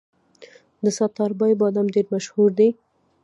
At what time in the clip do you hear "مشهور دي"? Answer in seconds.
2.13-2.69